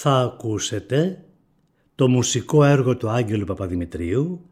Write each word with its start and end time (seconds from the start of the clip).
θα 0.00 0.18
ακούσετε 0.18 1.24
το 1.94 2.08
μουσικό 2.08 2.64
έργο 2.64 2.96
του 2.96 3.08
Άγγελου 3.08 3.44
Παπαδημητρίου 3.44 4.48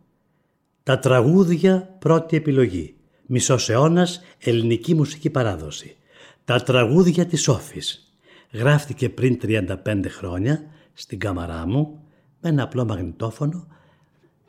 «Τα 0.83 0.99
τραγούδια 0.99 1.97
πρώτη 1.99 2.37
επιλογή» 2.37 2.95
μισός 3.27 3.69
αιώνας 3.69 4.21
ελληνική 4.39 4.95
μουσική 4.95 5.31
παράδοση. 5.31 5.97
«Τα 6.45 6.61
τραγούδια 6.61 7.27
της 7.27 7.49
Όφης» 7.49 8.13
γράφτηκε 8.53 9.09
πριν 9.09 9.39
35 9.43 10.05
χρόνια 10.09 10.65
στην 10.93 11.19
κάμαρά 11.19 11.67
μου 11.67 12.01
με 12.41 12.49
ένα 12.49 12.63
απλό 12.63 12.85
μαγνητόφωνο, 12.85 13.67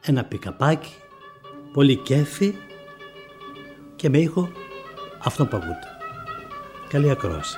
ένα 0.02 0.26
πικαπάκι, 0.26 0.94
πολύ 1.74 1.96
κέφι 1.96 2.54
και 3.96 4.10
με 4.10 4.18
ήχο 4.18 4.50
αυτό 5.24 5.46
που 5.46 5.58
ακούτε. 5.58 5.88
Καλή 6.90 7.10
ακρόαση. 7.10 7.58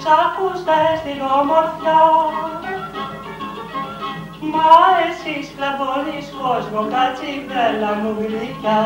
Ξακούστε 0.00 0.78
στην 1.00 1.20
ομορφιά. 1.38 2.02
Μα 4.52 4.72
εσύ 5.06 5.34
σκλαβώνεις 5.48 6.26
κόσμο, 6.40 6.80
κατσιβέλα 6.92 7.92
μου 8.00 8.12
γλυκιά. 8.18 8.82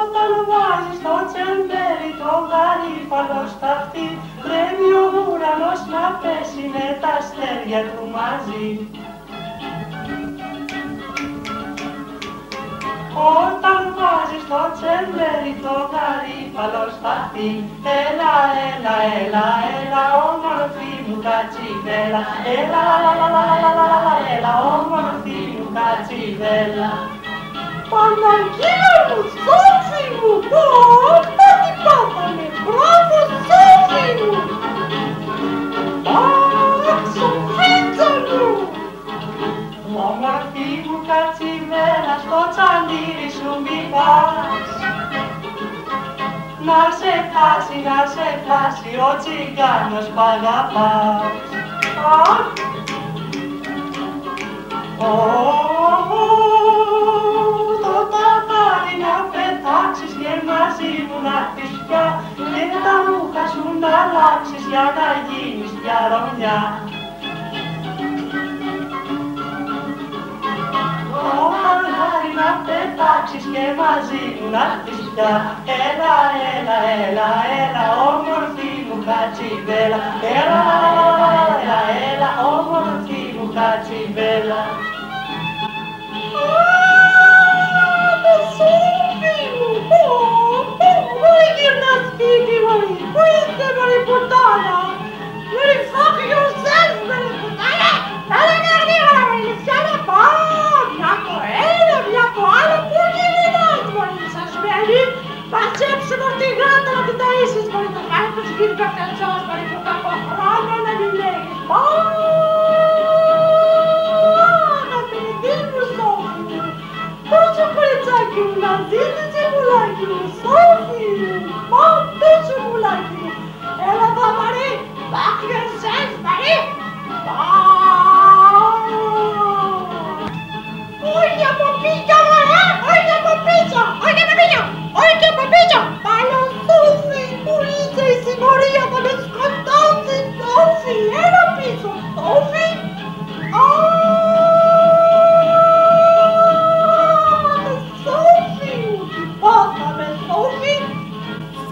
Όταν 0.00 0.30
βάζεις 0.48 0.98
το 1.04 1.14
τσεμπέρι 1.28 2.10
το 2.20 2.32
γαρίφαλο 2.50 3.42
στα 3.54 3.70
αυτή, 3.78 4.06
πρέπει 4.44 4.86
ο 5.02 5.04
ουρανός 5.28 5.80
να 5.92 6.04
πέσει 6.20 6.62
με 6.74 6.86
τα 7.00 7.10
αστέρια 7.18 7.80
του 7.90 8.04
μαζί. 8.14 8.66
Όταν 13.28 13.80
βάζεις 13.96 14.44
το 14.50 14.60
τσεμπέρι 14.76 15.54
το 15.64 15.74
γαρίφαλο 15.92 16.84
σπαθί 16.96 17.50
Έλα, 18.00 18.34
έλα, 18.68 18.96
έλα, 19.20 19.46
έλα, 19.78 20.02
όμορφη 20.30 20.90
μου 21.06 21.16
κατσιβέλα 21.26 22.24
Έλα, 22.58 22.84
έλα, 23.14 23.90
έλα, 24.34 24.52
όμορφη 24.76 25.38
μου 25.54 25.66
κατσιβέλα 25.76 26.92
Παναγία 27.92 28.92
μου, 29.08 29.20
Σόφι 29.44 30.04
μου, 30.16 30.32
πω, 30.50 30.64
τι 31.60 31.70
πάθαμε, 31.84 32.46
μπράβο 32.64 33.18
Σόφι 33.48 34.06
μου. 34.18 34.32
Αχ, 36.20 37.00
Σοφίτσα 37.14 38.08
μου. 38.26 38.44
Όμορφη 40.08 40.68
μου 40.86 40.96
κατσιβέλα 41.08 41.59
στο 41.70 42.40
τσαντήρι 42.52 43.28
σου 43.36 43.50
μη 43.62 43.80
πας 43.92 44.68
Να 46.66 46.80
σε 46.98 47.12
χάσει, 47.32 47.76
να 47.88 47.98
σε 48.14 48.28
χάσει 48.46 48.92
ο 49.08 49.10
τσιγκάνος 49.20 50.06
που 50.12 50.20
αγαπάς 50.32 51.48
Το 57.84 57.96
ταπάρι 58.12 58.94
να 59.04 59.14
πετάξεις 59.32 60.12
και 60.20 60.32
μαζί 60.48 60.92
μου 61.06 61.18
να 61.26 61.34
έρθεις 61.42 61.72
πια 61.86 62.04
Και 62.52 62.64
τα 62.84 62.94
ρούχα 63.06 63.44
σου 63.52 63.64
να 63.82 63.90
αλλάξεις 64.02 64.64
για 64.70 64.84
να 64.96 65.08
γίνεις 65.26 65.72
πια 65.80 65.98
ρομιά 66.10 66.58
Ωχαλάρι 71.38 72.30
να 72.40 72.48
πετάξεις 72.66 73.44
και 73.52 73.64
μαζί 73.80 74.24
μου 74.36 74.46
να 74.54 74.62
έρθεις 74.72 75.00
πια 75.14 75.32
Έλα, 75.86 76.16
έλα, 76.54 76.78
έλα, 77.04 77.28
έλα, 77.62 77.84
όμορφη 78.10 78.70
μου 78.86 78.96
κατσιβέλα 79.08 80.02
Έλα, 80.38 80.62
έλα, 81.54 81.78
έλα, 82.10 82.30
όμορφη 82.56 83.22
μου 83.36 83.46
κατσιβέλα 83.56 84.62
Πού 91.20 91.30
γυρνάς 91.56 92.02
σπίτι 92.08 92.56
μωρή, 92.64 92.92
πού 93.12 93.22
είστε 93.34 93.66
μωρή 93.76 94.00
πουτάνα 94.06 94.78
Μωρή 95.52 95.78
fuck 95.92 96.18
yourself 96.32 96.94
μωρή 97.08 97.30
πουτάνα 97.40 97.90
Έλα 99.60 99.76
μια 99.76 99.84
γρήγορα 99.86 99.94
μωρή 99.94 99.94
λυσιάνα 99.94 99.96
πάω! 100.08 100.80
Μια 100.96 101.12
το 101.26 101.34
ένα, 101.72 101.96
μια 102.10 102.24
το 102.34 102.42
άλλο, 102.58 102.76
πού 102.90 103.00
γυρνάς 103.16 103.86
μωρή 103.94 104.26
σας 104.34 104.52
μένει 104.62 105.02
Πασέψου 105.52 106.16
μου 106.20 106.30
τη 106.40 106.48
γάτα 106.58 106.90
να 106.96 107.02
την 107.06 107.16
ταΐσεις. 107.20 107.66
Μωρή 107.72 107.90
Το 107.96 108.02
κάνεις 108.10 108.30
που 108.34 108.40
σου 108.46 108.54
γίνει 108.58 108.74
καρτελτσός 108.80 109.40
μωρή 109.48 109.64
που 109.70 109.78
κακό 109.86 110.14
χρόνο 110.28 110.74
να 110.86 110.92
μην 110.98 111.12
λέγεις. 111.20 111.58
Πάω 111.70 112.29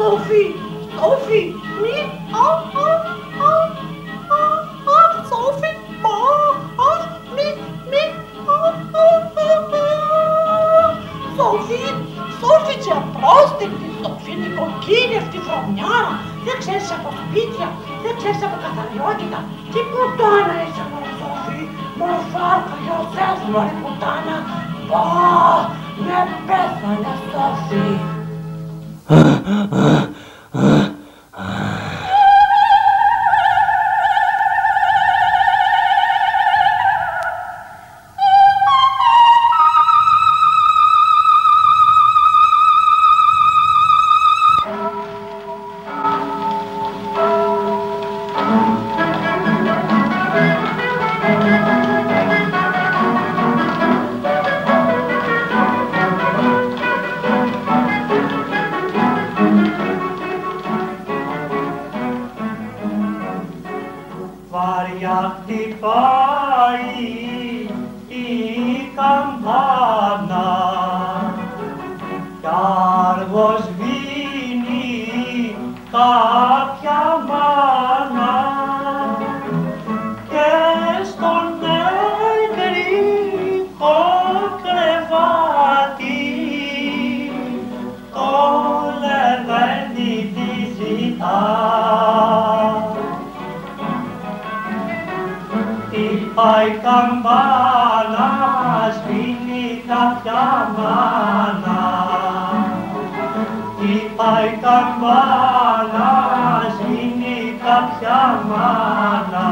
Σόφι, 0.00 0.44
Σόφι, 0.94 1.42
μη, 1.82 1.96
α, 2.44 2.48
α, 2.84 2.90
α, 3.46 3.52
α, 4.38 4.42
α, 4.94 4.98
Σόφι, 5.30 5.70
α, 6.12 6.18
α, 6.88 6.90
μη, 7.34 7.48
μη, 7.90 8.04
α, 8.54 8.60
α, 9.02 9.08
α, 9.44 9.50
α. 9.78 9.86
Σόφι, 11.36 11.82
Σόφι, 12.40 12.74
τι 12.82 12.88
απρόσδεκτη, 12.98 13.88
Σόφι, 14.00 14.30
είναι 14.34 14.48
κοκκίνη 14.58 15.16
αυτή 15.22 15.36
η 15.40 15.44
βρωμιάρα. 15.46 16.12
Δεν 16.46 16.56
ξέρεις 16.62 16.88
από 16.96 17.08
σπίτια, 17.20 17.68
δεν 18.02 18.12
ξέρεις 18.18 18.40
από 18.46 18.56
καθαριότητα. 18.64 19.38
Τι 19.72 19.80
πουτάνα 19.90 20.56
είσαι, 20.64 20.84
μωρέ, 20.90 21.12
Σόφι. 21.20 21.60
Μωρέ, 21.98 22.20
φάρκα, 22.32 22.76
γιορτές, 22.84 23.38
μωρέ, 23.52 23.74
πουτάνα. 23.82 24.36
Πω, 24.88 25.02
με 26.04 26.18
πέθανε, 26.46 27.12
Σόφι. 27.30 28.17
Ah, 29.10 29.68
ah. 29.72 30.07
Πάει 96.68 96.78
καμπάνα, 96.78 98.28
σβήνει 98.96 99.82
κάποια 99.86 100.72
μάνα. 100.76 101.80
Τι 103.78 103.92
πάει 104.16 104.50
καμπάνα, 104.62 106.10
σβήνει 106.76 107.60
κάποια 107.64 108.42
μάνα. 108.48 109.46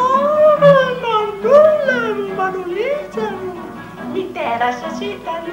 Ωρε, 0.00 0.76
μανούλα 1.02 2.00
μου, 2.16 2.28
μανουλίτσα 2.36 3.26
μου. 3.36 3.52
Μητέρα 4.12 4.70
σας 4.80 5.00
ήταν. 5.00 5.44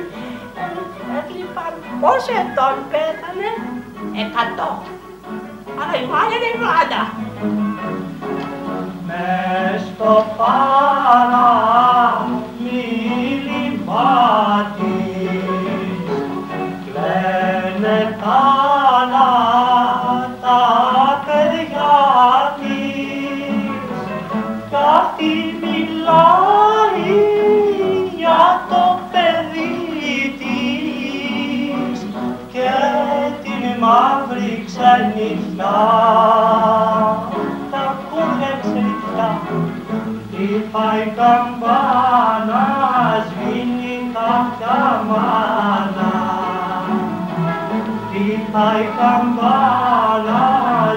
ε, 0.56 0.66
ε, 1.18 1.22
Λοιπόν, 1.36 1.74
πόσο 2.02 2.32
ετών 2.42 2.76
πέθανε; 2.92 3.50
Εκατό. 4.22 4.70
Αλλά 5.80 5.96
η 6.02 6.06
μάνα 6.12 6.36
είναι 6.36 6.50
η 6.56 6.60
μάνα. 6.66 7.02
Μες 9.18 9.82
στο 9.82 10.26
παραμίλημά 10.38 10.62
της 14.78 16.18
κλαίνε 16.86 18.18
τα 18.20 18.22
τα 18.22 18.67
καμπάνα 48.98 50.42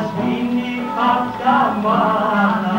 σβήνει 0.07 0.73
κάποια 0.97 1.59
μάνα 1.83 2.79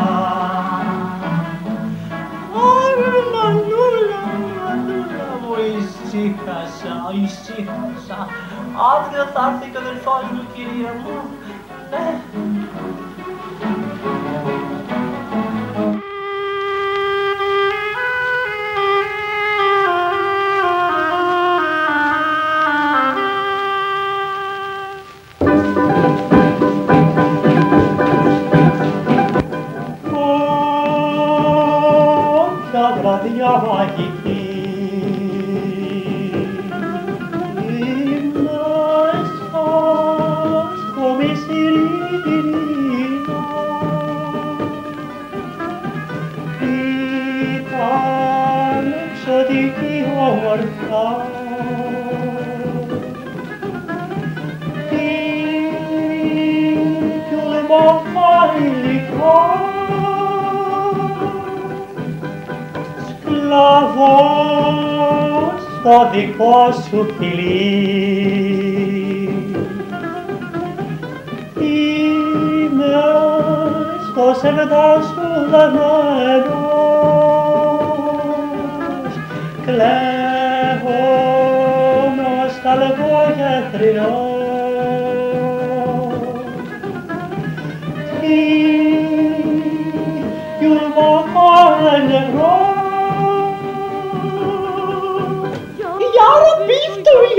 Ωρε, 2.64 3.12
μανούλα 3.32 4.20
μου, 4.38 4.48
μανούλα 4.58 5.26
μου, 5.40 5.52
ησύχασα, 5.78 6.94
ησύχασα. 7.22 8.18
Αύριο 8.92 9.24
θα 9.34 9.42
έρθει 9.48 9.70
και 9.70 9.76
ο 9.76 9.80
αδελφός 9.80 10.24
μου, 10.32 10.42
κυρία 10.54 10.92
μου. 11.02 11.16
Ναι. 11.90 12.06
Βραδιά 33.42 33.62
μαγική. 33.68 34.52
Μέσα 41.16 41.40
στο 58.04 58.11
σκλαβός 63.52 64.32
στο 65.78 65.96
δικό 66.12 66.58
σου 66.72 67.06
φιλί. 67.18 67.66
Είμαι 71.60 73.04
στο 74.10 74.26
σερδά 74.40 74.90
σου 75.02 75.26
δεμένος, 75.50 76.52
κλαίω 79.64 81.00
νοσταλγόγεθρινός. 82.16 84.32
Τι 84.32 84.41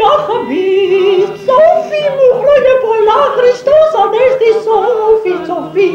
ραπίφτου, 0.03 0.11
για 0.11 0.15
χαβί, 0.25 0.71
Σόφι 1.45 2.03
μου, 2.15 2.27
χρόνια 2.41 2.75
πολλά, 2.83 3.19
Χριστός 3.35 3.89
Ανέστη, 4.01 4.49
Σόφι, 4.65 5.93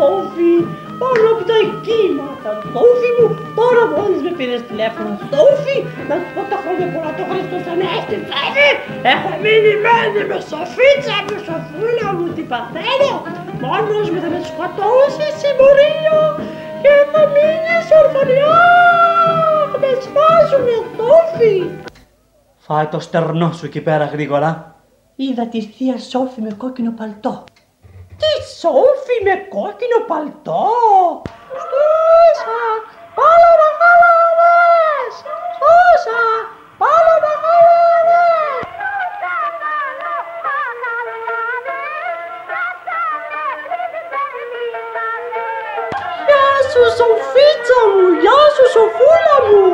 είναι 0.00 0.08
ο 0.08 0.22
Σόφι, 0.22 0.54
πάνω 1.00 1.26
από 1.32 1.42
τα 1.50 1.58
κύματα, 1.86 2.50
Σόφι 2.72 3.10
μου, 3.16 3.26
τώρα 3.58 3.82
μόλις 3.94 4.20
με 4.26 4.30
πήρες 4.38 4.62
τηλέφωνο, 4.70 5.10
Σόφι, 5.30 5.76
να 6.08 6.14
σου 6.20 6.30
πω 6.34 6.40
τα 6.52 6.58
χρόνια 6.62 6.86
πολλά 6.92 7.10
το 7.18 7.24
Χριστός 7.30 7.64
Ανέστη, 7.72 8.16
Σόφι, 8.30 8.68
έχω 9.12 9.30
μείνει 9.42 9.72
μένη 9.84 10.20
με 10.30 10.38
Σοφίτσα 10.48 11.16
μου, 11.24 11.36
Σοφούλα 11.46 12.08
μου, 12.16 12.26
τι 12.36 12.42
παθαίνω, 12.50 13.14
μόνος 13.64 14.06
μου 14.12 14.18
θα 14.24 14.28
με 14.34 14.40
σκοτώσει 14.50 15.26
συμμορία 15.40 16.18
και 16.82 16.92
θα 17.12 17.22
μείνεις 17.34 17.88
ορφανιά, 18.00 18.58
με 19.82 19.90
σπάζουνε, 20.04 20.76
Σόφι. 20.96 21.54
Φάει 22.66 22.86
το 22.86 22.98
στερνό 23.06 23.48
σου 23.52 23.64
εκεί 23.66 23.80
πέρα 23.80 24.04
γρήγορα. 24.04 24.50
Είδα 25.16 25.46
τη 25.46 25.60
θεία 25.60 25.98
Σόφη 25.98 26.40
με 26.40 26.52
κόκκινο 26.62 26.92
παλτό. 26.98 27.44
Τι 28.20 28.32
Σόφη 28.60 29.16
με 29.26 29.34
κόκκινο 29.54 29.98
παλτό! 30.10 30.66
Στούσα, 31.62 32.60
πάλα 33.16 33.52
να 33.60 33.68
χαλάρες! 33.78 35.14
Στούσα, 35.56 36.20
πάλα 36.80 37.16
να 37.24 37.32
χαλάρες! 37.42 38.66
Γεια 46.26 46.46
σου 46.70 46.82
Σοφίτσα 46.96 47.80
μου, 47.92 48.06
γεια 48.22 48.40
σου 48.54 48.64
Σοφούλα 48.74 49.36
μου! 49.46 49.64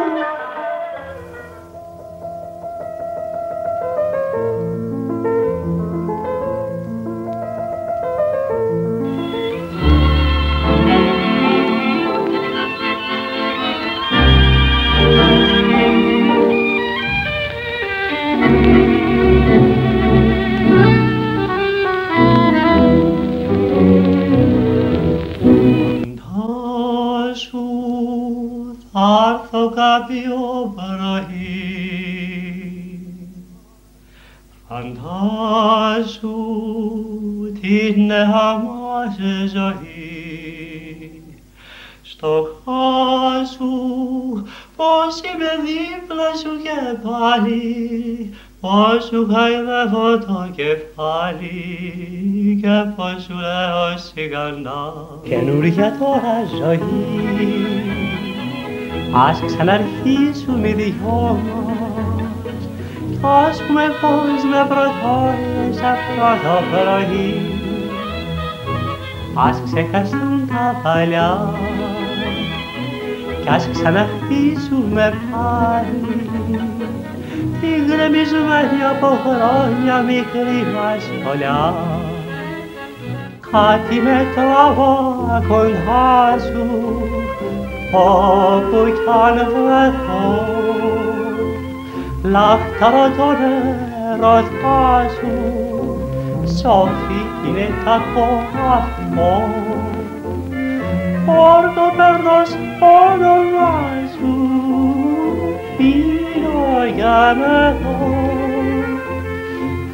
Στο 42.19 42.49
χάσου 42.65 43.67
πως 44.77 45.21
είμαι 45.21 45.51
δίπλα 45.67 46.31
σου 46.41 46.53
και 46.63 46.79
πάλι 47.09 48.31
πως 48.61 49.05
σου 49.05 49.29
χαϊδεύω 49.33 50.19
το 50.19 50.49
κεφάλι 50.57 51.59
και 52.63 52.85
πως 52.97 53.23
σου 53.23 53.35
λέω 53.35 53.99
σιγανά. 53.99 54.93
Καινούρια 55.29 55.97
τώρα 55.99 56.37
ζωή 56.59 56.81
ας 59.13 59.43
ξαναρχίσουμε 59.47 60.69
οι 60.69 60.73
δυο 60.73 61.41
μας 61.43 61.87
κι 63.11 63.27
ας 63.49 63.63
πούμε 63.63 63.83
πως 64.01 64.41
με 64.51 64.67
πρωτώνεις 64.69 65.79
αυτό 65.81 66.29
το 66.43 66.55
πρωί. 66.71 67.57
Ας 69.35 69.63
ξεχαστούν 69.65 70.49
τα 70.49 70.81
παλιά 70.83 71.55
κι 73.47 73.53
ας 73.53 73.69
ξαναχτίσουμε 73.73 75.12
πάλι 75.31 76.31
τη 77.61 77.69
γκρεμισμένη 77.87 78.81
από 78.91 79.07
χρόνια 79.25 80.00
μικρή 80.00 80.61
μας 80.75 81.05
φωλιά. 81.25 81.75
Κάτι 83.50 84.00
με 84.00 84.26
τραβά 84.35 85.43
κοντά 85.49 86.38
σου, 86.38 86.67
όπου 87.93 88.79
κι 88.97 89.11
αν 89.25 89.37
βρεθώ, 89.53 90.47
λάχταρο 92.23 93.11
τον 93.17 93.37
έρωτά 94.12 95.09
σου, 95.19 95.33
Σόφι 96.61 97.21
είναι 97.47 97.69
κακό 97.85 98.29
αυτό. 98.73 99.86
Όρκο 101.28 101.87
περνώ 101.97 102.40
όνομά 102.80 103.75
σου, 104.12 104.33
πίνω 105.76 106.85
για 106.95 107.37
να 107.40 107.73
δω, 107.73 107.99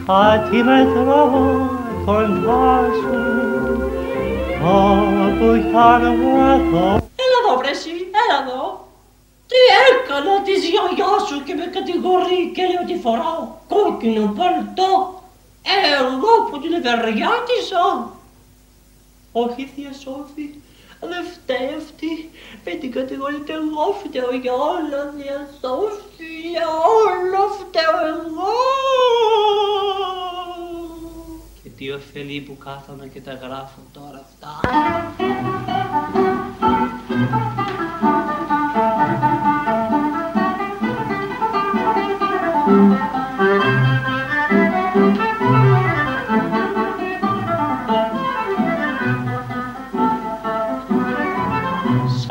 κάτι 0.07 0.63
με 0.63 0.87
τραβά 0.95 1.71
κοντά 2.05 2.91
σου, 3.01 3.19
όπου 4.63 5.47
κι 5.69 5.77
αν 5.77 6.03
βρεθώ. 6.03 6.89
Έλα 7.23 7.39
εδώ 7.43 7.57
βρε 7.59 7.71
εσύ, 7.71 7.91
έλα 8.23 8.37
εδώ. 8.43 8.89
Τι 9.49 9.61
έκανα 9.89 10.43
της 10.47 10.61
γιαγιά 10.71 11.13
σου 11.27 11.43
και 11.45 11.55
με 11.55 11.67
κατηγορεί 11.77 12.41
και 12.55 12.63
λέει 12.63 12.81
ότι 12.85 12.97
φοράω 13.05 13.43
κόκκινο 13.73 14.25
παλτό. 14.39 14.91
Εγώ 16.01 16.33
που 16.51 16.59
την 16.61 16.73
ευεργιάτησα. 16.73 17.85
Όχι 19.33 19.71
θεία 19.75 19.93
Σόφη, 20.03 20.47
δεν 21.09 21.25
φταίει 21.33 21.75
αυτή. 21.77 22.31
Με 22.65 22.73
την 22.81 22.93
κατηγορείτε 22.93 23.53
εγώ 23.53 23.87
φταίω 24.05 24.33
για 24.43 24.53
όλα 24.53 25.13
θεία 25.17 25.49
Σόφη, 25.61 26.35
για 26.51 26.67
όλα 27.01 27.43
φταίω 27.59 27.97
εγώ. 28.13 28.55
Και 31.63 31.69
τι 31.69 31.91
ωφελεί 31.91 32.41
που 32.41 32.57
κάθομαι 32.59 33.07
και 33.07 33.21
τα 33.21 33.33
γράφω 33.33 33.81
τώρα 33.93 34.27
αυτά. 34.27 34.61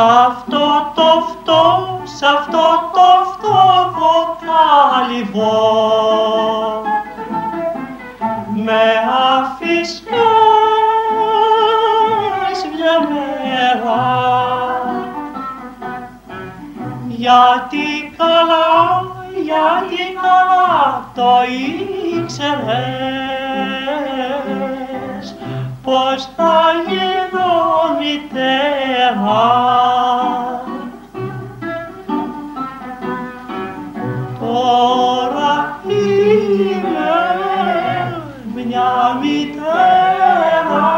Αυτό 0.02 0.92
το 0.96 1.26
φτώ, 1.28 2.00
σ' 2.04 2.24
αυτό 2.24 2.90
το 2.94 3.08
φτώχο 3.32 4.38
καλυβό 4.46 5.62
με 8.56 8.84
αφήσεις 9.38 10.04
μια 12.76 13.00
μέρα. 13.10 14.04
Γιατί 17.08 18.14
καλά, 18.18 19.02
γιατί 19.44 20.04
καλά 20.22 21.06
το 21.16 21.32
ήξερες 22.16 23.22
πως 25.84 26.30
θα 26.36 26.54
γίνω 26.88 27.52
μητέρα 28.00 29.46
Τώρα 34.40 35.80
είμαι 35.88 37.12
μια 38.66 39.20
μητέρα 39.22 40.90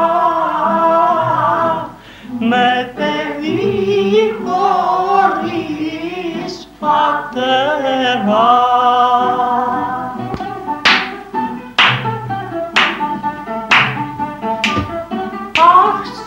με 2.39 2.91
παιδί 2.95 4.35
χωρίς 4.45 5.73
πατέρα. 6.79 8.51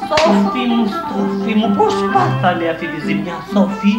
Σόφη 0.09 0.67
μου, 0.69 0.87
Σόφη 0.87 1.55
μου, 1.55 1.75
πώς 1.77 1.95
πάθανε 2.13 2.69
αυτή 2.69 2.87
τη 2.87 3.07
ζημιά, 3.07 3.37
Σόφη. 3.53 3.95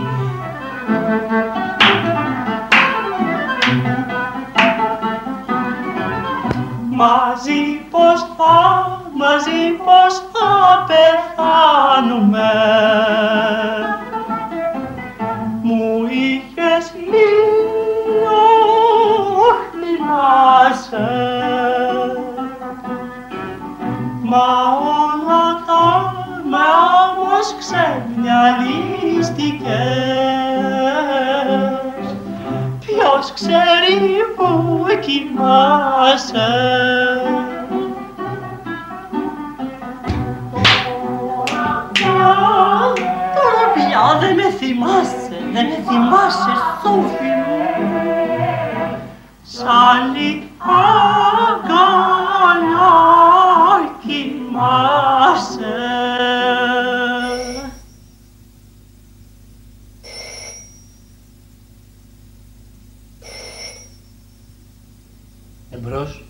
Μαζί 6.89 7.61
πως 7.91 8.19
θα, 8.37 9.01
μαζί 9.13 9.71
πως 9.85 10.13
θα 10.31 10.85
πεθάνουμε 10.87 12.51
Μου 15.61 16.07
είχες 16.09 16.93
λίγο 17.11 18.39
θυμάσαι 19.71 21.07
Μα 24.21 24.66
ξεμυαλίστηκες 28.37 29.67
Ποιος 32.79 33.33
ξέρει 33.33 33.97
που 34.35 34.85
κοιμάσαι 34.99 36.51
Τώρα 43.35 43.65
πια 43.73 44.17
δεν 44.19 44.35
με 44.35 44.49
θυμάσαι, 44.51 45.37
δεν 45.53 45.65
με 45.65 45.83
θυμάσαι, 45.89 46.53
Σόφη 46.81 47.31
μου. 47.45 47.59
Σ' 49.43 49.63
άλλη 49.63 50.51
αγκαλιά 50.59 51.77
κοιμάσαι 54.05 55.75
Εμπρός. 65.77 66.23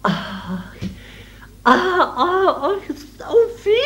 Αχ, 0.00 0.12
αχ, 1.72 1.74
αχ, 2.68 2.84
Σόφη. 3.18 3.82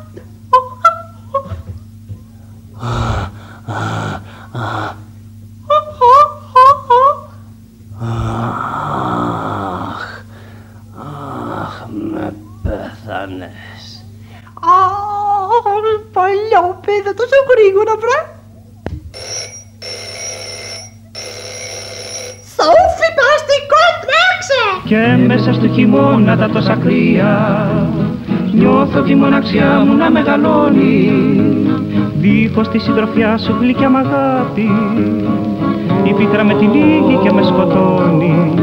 Αχ, 11.62 11.86
με 12.12 12.34
πέθανες. 12.62 14.04
αχ, 14.60 15.64
παλιά 16.12 16.62
παιδά, 16.84 17.14
τόσο 17.14 17.38
γρήγορα, 17.50 17.96
βρε. 17.96 18.18
Σόφη, 22.54 23.08
περαστικό, 23.16 23.82
τρέξε! 24.02 24.62
Και 24.88 25.23
μέσα 25.36 25.52
στο 25.52 25.68
χειμώνα 25.68 26.36
τα 26.36 26.48
τόσα 26.50 26.74
κρύα. 26.74 27.68
Νιώθω 28.52 29.00
τη 29.00 29.14
μοναξιά 29.14 29.84
μου 29.86 29.96
να 29.96 30.10
μεγαλώνει. 30.10 31.12
Δίχως 32.18 32.68
τη 32.68 32.78
συντροφιά 32.78 33.38
σου 33.38 33.56
γλυκιά 33.60 33.90
μ' 33.90 33.96
αγάπη. 33.96 34.70
Η 36.04 36.12
πίκρα 36.12 36.44
με 36.44 36.54
τυλίγει 36.54 37.18
και 37.22 37.32
με 37.32 37.42
σκοτώνει 37.42 38.54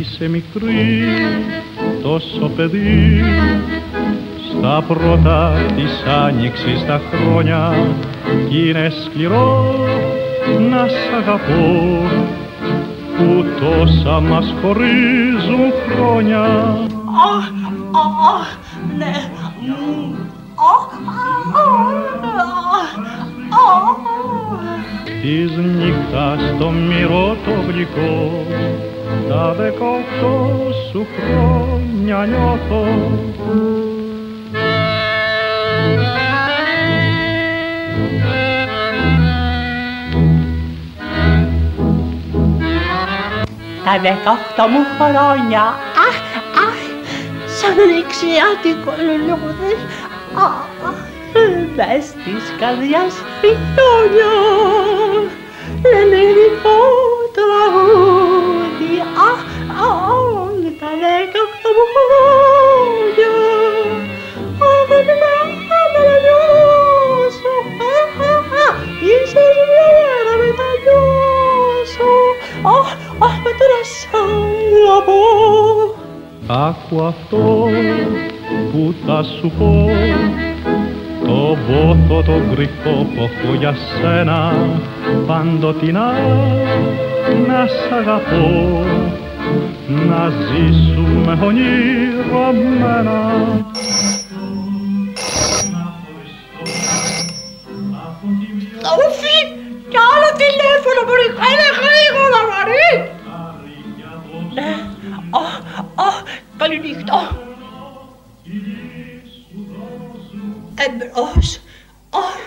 Είσαι 0.00 0.28
μικρή, 0.28 1.04
τόσο 2.02 2.50
παιδί 2.56 3.22
Στα 4.48 4.84
πρώτα 4.88 5.52
της 5.76 6.02
άνοιξης 6.24 6.84
τα 6.86 7.00
χρόνια 7.10 7.88
Κι 8.48 8.68
είναι 8.68 8.92
σκληρό 9.04 9.74
να 10.70 10.86
σ' 10.86 11.14
αγαπώ 11.22 12.00
Που 13.16 13.44
τόσα 13.60 14.20
μας 14.20 14.54
χωρίζουν 14.62 15.72
χρόνια 15.88 16.42
Αχ, 17.34 17.48
αχ, 18.38 18.56
ναι. 18.98 19.14
Μμμ. 19.60 20.14
Αχ, 20.54 20.88
αχ, 22.74 22.96
αχ, 23.66 23.96
Της 25.22 25.50
νύχτας 25.56 26.58
το 26.58 26.70
μυρό 26.70 27.36
το 27.44 27.72
γλυκό 27.72 28.44
Τα 29.28 29.52
δεκαοκτώ 29.52 30.58
σου 30.90 31.06
χρόνια 31.14 32.26
νιώθω. 32.26 32.84
Τα 43.84 43.98
δεκαοχτώ 44.00 44.68
μου 44.68 44.84
χρόνια. 44.96 45.62
Αχ, 46.08 46.18
αχ 46.66 46.78
Σαν 47.46 47.74
δεξιάτικο 47.74 48.92
λουλούδι. 49.04 49.74
Αχ, 50.34 50.74
μες 51.76 52.06
της 52.24 52.44
καρδιάς 52.58 53.14
χιόνια 53.40 54.32
Ελληνικό 55.82 56.78
τραγούδι 57.34 58.53
Αχ, 59.30 59.40
αχ, 59.88 60.54
τα 60.80 60.90
δεκαοχτώ 61.00 61.70
μου 61.76 61.86
χρόνια 61.94 63.34
Αχ, 64.70 64.88
να 65.22 65.34
μετανιώσω 65.84 67.54
Αχ, 67.94 68.14
αχ, 68.32 68.48
αχ, 68.66 68.76
ίσως 69.14 69.56
μια 69.70 69.90
να 70.26 70.34
μετανιώσω 70.42 72.10
Αχ, 72.76 72.88
αχ, 73.26 73.36
με 73.44 73.52
τώρα 73.58 73.80
σ' 73.94 74.06
αγαπώ 74.22 75.22
Άκου 76.46 77.04
αυτό 77.04 77.68
που 78.72 78.94
θα 79.06 79.22
σου 79.22 79.52
πω. 79.58 79.90
Το 81.26 81.56
βόθο 81.66 82.22
το 82.22 82.54
κρυφό 82.54 83.06
που 83.14 83.22
έχω 83.22 83.54
για 83.58 83.74
σένα 84.00 84.54
Παντοτινά 85.26 86.12
να 87.46 87.66
σ' 87.66 87.92
αγαπώ 87.92 88.84
Να 89.86 90.28
ζήσουμε 90.28 91.38
ονειρωμένα 91.42 93.20
Σόφι, 98.86 99.38
κι 99.88 99.98
άλλο 100.12 100.30
τηλέφωνο 100.42 101.00
μπορεί, 101.06 101.26
έλα 101.50 101.68
γρήγορα 101.84 102.40
Μαρή. 102.50 102.90
Ναι, 104.54 104.70
αχ, 105.30 105.60
αχ, 105.94 106.22
καληνύχτα. 106.56 107.38
Εμπρός, 110.74 111.60
αχ, 112.10 112.38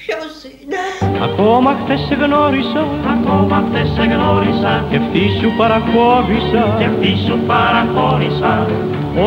ποιος 0.00 0.34
είναι; 0.50 0.82
Ακόμα 1.28 1.70
χθες 1.80 2.00
σε 2.08 2.14
γνώρισα, 2.22 2.82
ακόμα 3.14 3.56
χθες 3.66 3.88
σε 3.96 4.04
γνώρισα. 4.12 4.72
Και 4.90 4.96
αυτή 5.02 5.22
σου 5.38 5.48
παραχώρησα, 5.58 6.62
και 6.78 6.86
αυτή 6.90 7.12
σου 7.24 7.36
παραχώρησα. 7.50 8.52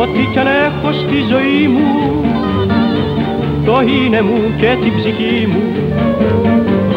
Ό,τι 0.00 0.22
κι 0.32 0.38
αν 0.42 0.48
έχω 0.66 0.88
στη 1.02 1.18
ζωή 1.32 1.62
μου 1.74 1.86
Το 3.66 3.74
είναι 3.94 4.20
μου 4.26 4.38
και 4.60 4.70
την 4.82 4.92
ψυχή 4.98 5.38
μου. 5.50 5.62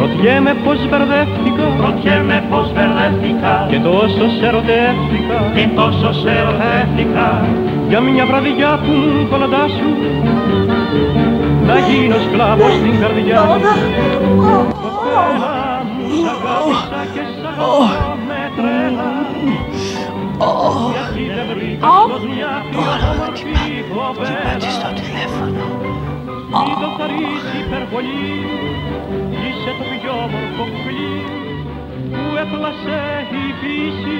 Ρωτιέμαι 0.00 0.54
πως 0.64 0.78
μπερδεύτηκα, 0.88 1.66
ρωτιέμαι 1.84 2.44
πως 2.50 2.66
μπερδεύτηκα 2.72 3.66
Και 3.70 3.78
τόσο 3.78 4.24
σε 4.36 4.46
ερωτεύτηκα, 4.46 5.38
και 5.54 5.64
τόσο 5.74 6.12
σε 6.20 6.30
ερωτεύτηκα 6.40 7.28
Για 7.88 8.00
μια 8.00 8.26
βραδιά 8.26 8.80
που 8.84 8.90
μου 8.90 9.26
κοντά 9.30 9.64
σου 9.76 9.88
Να 11.68 11.78
γίνω 11.78 12.16
σκλάβος 12.26 12.72
στην 12.80 12.94
καρδιά 13.00 13.40
σου 13.60 13.80
Έλα 15.26 15.58
μου 15.84 16.06
σ' 16.20 16.28
αγάπησα 16.34 17.00
και 17.14 17.24
σ' 17.34 17.44
αγαπώ 17.50 18.16
με 18.28 18.42
τρέλα 18.56 19.10
Γιατί 20.94 21.22
δεν 21.36 21.46
βρήκα 21.50 21.86
στο 22.06 22.18
μια 22.32 22.52
πιο 22.70 22.80
όμορφη 23.10 23.56
κοπέλα 23.92 24.70
στο 24.76 24.88
τηλέφωνο. 24.98 25.64
Μην 26.66 26.76
το 26.82 26.88
χαρίσει 26.98 27.54
υπερβολή 27.64 28.32
Είσαι 29.44 29.70
το 29.78 29.84
πιο 29.92 30.12
όμορφο 30.26 30.64
φιλί 30.82 31.18
Που 32.12 32.22
έπλασε 32.42 32.98
η 33.42 33.44
φύση 33.60 34.18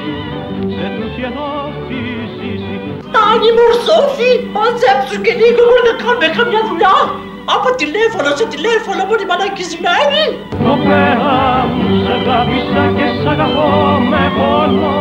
Σε 0.77 0.87
τούτη 0.97 1.23
εδώ 1.31 1.51
τη 1.89 1.99
ζήση 2.37 2.77
Τάνι 3.15 3.51
μου, 3.57 3.67
Σόφι, 3.85 4.31
μαζέψου 4.55 5.17
και 5.25 5.33
λίγο 5.41 5.63
μπορεί 5.69 5.83
να 5.91 5.95
κάνουμε 6.03 6.29
καμιά 6.39 6.61
δουλειά. 6.69 6.97
Από 7.55 7.69
τηλέφωνο 7.75 8.29
σε 8.37 8.47
τηλέφωνο 8.47 9.01
μπορεί 9.07 9.25
μαλακισμένη. 9.31 10.25
Κοπέλα 10.67 11.41
μου 11.75 11.89
σ' 12.05 12.09
αγάπησα 12.17 12.83
και 12.97 13.07
σ' 13.21 13.27
αγαπώ 13.33 13.69
με 14.11 14.23
πόνο 14.37 14.95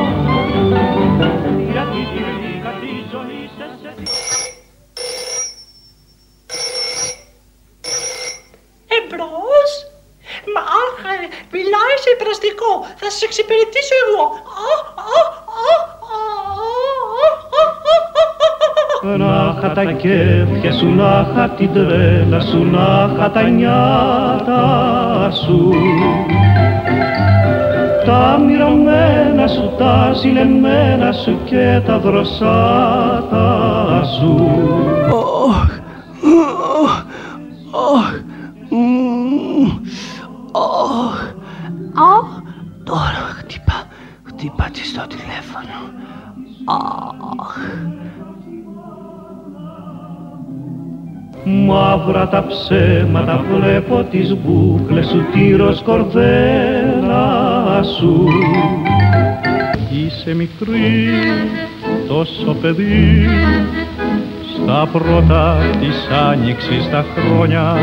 Γιατί 1.74 2.00
τη 2.12 2.20
βρήκα 2.38 2.72
τη 2.82 2.92
ζωή 3.12 3.42
σε 3.56 3.66
σε 3.82 3.92
Εμπρός. 8.98 9.72
Μα 10.54 10.62
αχ, 10.82 10.96
ε, 11.14 11.28
μιλάει 11.56 11.96
σε 12.04 12.10
υπεραστικό. 12.16 12.72
Θα 13.00 13.08
σας 13.12 13.22
εξυπηρετήσω 13.28 13.96
εγώ. 14.04 14.24
Α, 14.68 14.74
α, 15.16 15.20
α, 15.66 15.70
α, 15.70 16.20
α, 16.20 17.30
α, 17.60 17.62
α, 17.62 17.64
α. 17.64 19.18
Να 19.18 19.56
είχα 19.58 19.72
τα 20.68 20.68
κέφια 20.68 20.72
σου, 20.72 20.96
να 20.96 21.28
είχα 21.32 21.50
την 21.50 21.74
τρέλα 21.74 22.40
σου, 22.40 22.64
να 22.64 23.12
είχα 23.14 23.32
τα 23.32 23.50
νιάτα 23.50 25.32
σου. 25.32 25.74
Τα 28.06 28.40
μυρωμένα 28.46 29.48
σου, 29.48 29.74
τα 29.78 30.14
ζηλεμένα 30.14 31.12
σου 31.12 31.40
και 31.46 31.82
τα 31.86 32.00
δροσάτα 32.00 34.04
σου. 34.04 34.36
Α, 41.94 42.20
τώρα 42.84 43.22
χτυπά, 43.38 43.84
χτυπάτε 44.24 44.84
στο 44.84 45.08
τηλέφωνο. 45.08 45.78
Αχ, 46.66 47.56
Μαύρα 51.50 52.28
τα 52.28 52.46
ψέματα 52.48 53.44
βλέπω 53.54 54.06
τις 54.12 54.36
μπούκλες 54.36 55.06
σου 55.06 55.26
τη 55.34 55.56
ροσκορδέλα 55.56 57.24
σου. 57.98 58.28
Είσαι 59.90 60.36
μικρή, 60.36 61.10
τόσο 62.08 62.56
παιδί 62.62 63.28
Στα 64.54 64.88
πρώτα 64.92 65.58
της 65.80 66.08
άνοιξης 66.30 66.90
τα 66.90 67.06
χρόνια. 67.16 67.78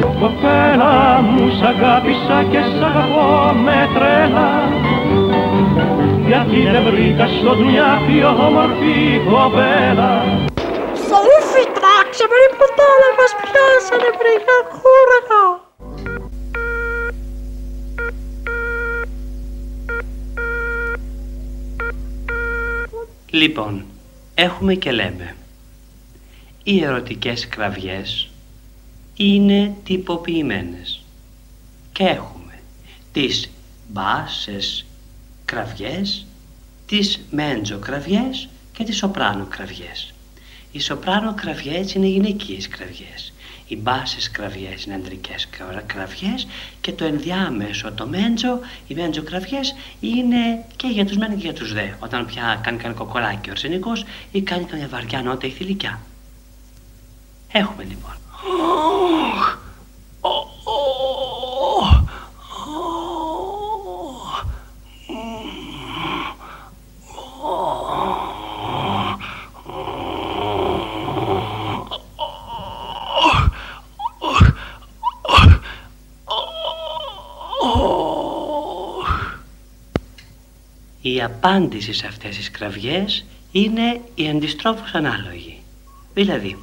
Κοπέλα 0.00 1.20
μου 1.22 1.50
σ' 1.58 1.62
αγάπησα 1.62 2.44
και 2.50 2.58
σ' 2.58 2.82
αγαπώ 2.82 3.54
με 3.64 3.88
τρέλα. 3.94 4.50
Γιατί 6.26 6.60
δεν 6.72 6.82
βρήκα 6.90 7.26
στο 7.26 7.54
δουλειά 7.54 8.00
πιο 8.06 8.28
όμορφη 8.28 9.20
κοπέλα. 9.30 10.12
Σόφι, 10.22 10.49
τράξε 12.20 12.26
με 12.28 12.38
τίποτα 12.50 12.86
να 13.02 13.10
μας 13.18 13.32
πιάσανε 13.42 14.10
βρήκα 14.18 14.56
κούρακα. 14.72 15.44
Λοιπόν, 23.30 23.84
έχουμε 24.34 24.74
και 24.74 24.92
λέμε. 24.92 25.34
οι 26.62 26.84
ερωτικές 26.84 27.48
κραυγές 27.48 28.30
είναι 29.16 29.74
τυποποιημένες 29.84 31.04
και 31.92 32.04
έχουμε 32.04 32.60
τις 33.12 33.50
μπάσες 33.88 34.86
κραυγές, 35.44 36.26
τις 36.86 37.20
μέντζο 37.30 37.78
κραυγές 37.78 38.48
και 38.72 38.84
τις 38.84 38.96
σοπράνο 38.96 39.44
κραυγές. 39.44 40.14
Οι 40.72 40.80
σοπράνο 40.80 41.34
κραυγές 41.34 41.94
είναι 41.94 42.06
γυναικείες 42.06 42.68
κραυγές. 42.68 43.32
Οι 43.68 43.76
μπάσες 43.76 44.30
κραυγές 44.30 44.84
είναι 44.84 44.94
ανδρικές 44.94 45.48
κραυγές 45.86 46.46
και 46.80 46.92
το 46.92 47.04
ενδιάμεσο, 47.04 47.92
το 47.92 48.06
μέντζο, 48.06 48.60
οι 48.86 48.94
μέντζο 48.94 49.22
κραυγές 49.22 49.74
είναι 50.00 50.64
και 50.76 50.86
για 50.86 51.06
τους 51.06 51.16
μεν 51.16 51.30
και 51.30 51.44
για 51.44 51.52
τους 51.52 51.72
δε. 51.72 51.88
Όταν 51.98 52.26
πια 52.26 52.60
κάνει 52.62 52.78
κάνει 52.78 52.94
κοκοράκι 52.94 53.48
ο 53.48 53.52
αρσενικός 53.52 54.04
ή 54.32 54.42
κάνει 54.42 54.64
καμιά 54.64 54.88
βαριά 54.88 55.22
νότα 55.22 55.46
ή 55.46 55.50
θηλυκιά. 55.50 56.00
Έχουμε 57.52 57.84
λοιπόν. 57.84 58.14
Η 81.20 81.22
απάντηση 81.22 81.92
σε 81.92 82.06
αυτές 82.06 82.36
τις 82.36 82.50
κραυγές 82.50 83.24
είναι 83.52 84.00
η 84.14 84.28
αντιστρόφως 84.28 84.94
ανάλογη. 84.94 85.62
Δηλαδή, 86.14 86.58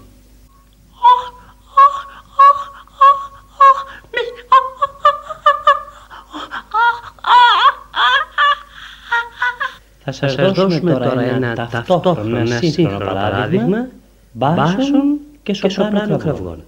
Θα 10.04 10.12
σας 10.12 10.36
δώσουμε 10.36 10.92
τώρα 10.92 11.22
ένα 11.22 11.68
ταυτόχρονο 11.72 12.46
σύγχρονο 12.46 13.06
παράδειγμα 13.06 13.88
μπάσων 14.32 15.18
και 15.44 15.54
σοπράνο 15.54 16.18
κραυγών. 16.18 16.64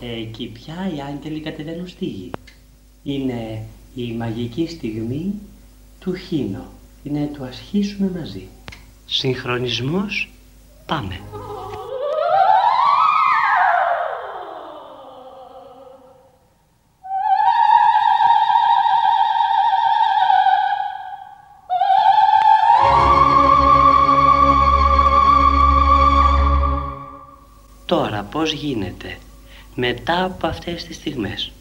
Εκεί 0.00 0.46
πια 0.46 0.92
οι 0.94 1.00
άγγελοι 1.00 1.40
κατεβαίνουν 1.40 1.88
στη 1.88 2.04
γη. 2.04 2.30
Είναι 3.02 3.64
η 3.94 4.12
μαγική 4.12 4.66
στιγμή 4.66 5.34
του 6.00 6.14
χίνο. 6.14 6.64
Είναι 7.02 7.30
του 7.32 7.44
ασχίσουμε 7.44 8.10
μαζί. 8.18 8.48
Συγχρονισμός, 9.06 10.30
πάμε. 10.86 11.20
Γίνεται 28.54 29.16
μετά 29.74 30.24
από 30.24 30.46
αυτές 30.46 30.84
τις 30.84 30.96
στιγμές. 30.96 31.52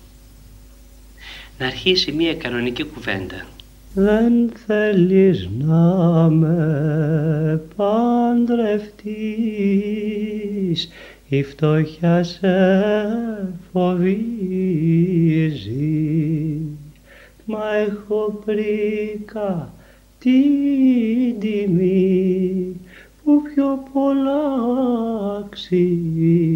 Να 1.60 1.65
αρχίσει 1.65 2.12
μια 2.12 2.36
κανονική 2.36 2.84
κουβέντα. 2.84 3.45
Δεν 3.93 4.51
θέλεις 4.65 5.49
να 5.60 6.29
με 6.29 7.62
παντρευτείς. 7.75 8.89
Η 11.27 11.43
φτώχεια 11.43 12.23
σε 12.23 12.47
φοβίζει. 13.71 14.63
Μα 17.45 17.75
έχω 17.75 18.41
πρίκα 18.45 19.73
την 20.19 21.39
τιμή 21.39 22.75
που 23.24 23.42
πιο 23.42 23.84
πολλά 23.94 24.42
αξίζει. 25.40 26.52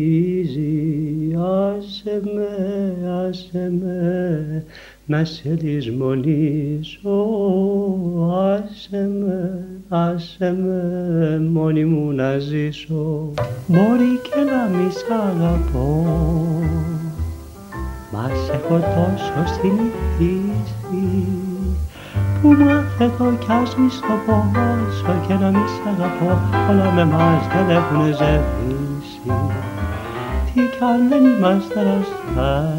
Άσε 1.38 2.22
με, 2.36 2.50
άσε 3.28 3.72
με 3.82 4.64
να 5.06 5.26
σε 5.26 5.58
λησμονήσω 5.62 7.26
άσε 8.32 9.10
με, 9.20 9.66
άσε 9.90 10.52
με 10.52 11.40
μόνη 11.52 11.86
μου 11.86 12.12
να 12.12 12.38
ζήσω. 12.38 13.34
Μπορεί 13.68 14.20
και 14.22 14.40
να 14.52 14.78
μη 14.78 14.92
σ' 14.92 15.12
αγαπώ. 15.12 16.06
Μα 18.12 18.30
σε 18.46 18.52
έχω 18.52 18.80
τόσο 18.80 19.60
συνηθίσει 19.62 21.57
που 22.48 22.54
μάθε 22.64 23.12
το 23.18 23.26
κι 23.40 23.52
ας 23.62 23.76
μη 23.76 23.90
στο 23.90 24.14
πω 24.26 24.52
όσο 24.54 25.14
και 25.28 25.34
να 25.34 25.50
μη 25.50 25.66
σ' 25.74 25.88
αγαπώ 25.92 26.40
όλα 26.70 26.92
με 26.92 27.06
μας 27.06 27.48
δεν 27.54 27.70
έχουν 27.78 28.04
ζεύγηση 28.06 29.22
τι 30.46 30.62
κι 30.74 30.84
αν 30.92 31.10
δεν 31.10 31.26
είμαστε 31.26 31.84
ραστάς 31.84 32.78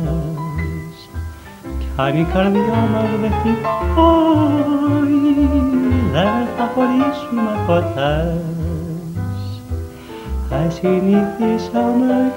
κι 1.78 1.87
αν 1.96 2.16
η 2.16 2.24
καρδιά 2.33 2.81
μας 2.92 3.11
δεν 3.20 3.33
χτυπάει 3.38 4.38
δεν 6.12 6.46
θα 6.57 6.70
χωρίσουμε 6.74 7.52
ποτέ 7.66 8.42
θα 10.48 10.70
συνηθίσαμε 10.70 12.33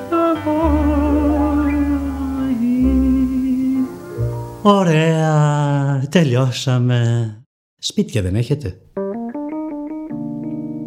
Ωραία, 4.63 6.03
τελειώσαμε. 6.09 7.41
Σπίτια 7.77 8.21
δεν 8.21 8.35
έχετε; 8.35 8.77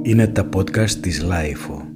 Είναι 0.02 0.26
τα 0.26 0.48
podcast 0.56 0.90
της 0.90 1.22
LiFO. 1.22 1.93